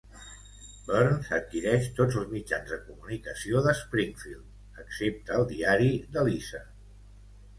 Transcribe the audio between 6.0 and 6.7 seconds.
de Lisa.